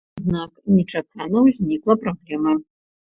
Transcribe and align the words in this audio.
Аднак 0.19 0.51
нечакана 0.77 1.37
ўзнікла 1.49 1.93
праблема. 2.07 2.57